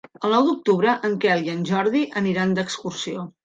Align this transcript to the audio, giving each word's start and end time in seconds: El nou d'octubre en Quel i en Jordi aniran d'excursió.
El 0.27 0.31
nou 0.35 0.47
d'octubre 0.47 0.95
en 1.11 1.13
Quel 1.27 1.45
i 1.49 1.53
en 1.55 1.63
Jordi 1.73 2.05
aniran 2.25 2.59
d'excursió. 2.61 3.31